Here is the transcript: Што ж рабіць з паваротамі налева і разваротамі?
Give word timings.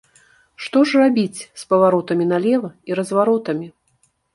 Што 0.67 0.81
ж 0.91 1.01
рабіць 1.01 1.43
з 1.43 1.69
паваротамі 1.75 2.29
налева 2.35 2.77
і 2.91 3.03
разваротамі? 3.05 3.75